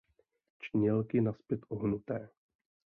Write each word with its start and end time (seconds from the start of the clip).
Čnělky 0.59 1.21
nazpět 1.21 1.59
ohnuté. 1.69 2.29